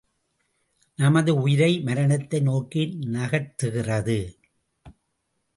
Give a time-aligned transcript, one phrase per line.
[0.99, 2.83] நமது உயிரை மரணத்தை நோக்கி
[3.13, 4.19] நகர்த்துகிறது!